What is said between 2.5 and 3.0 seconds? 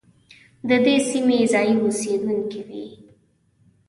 وي.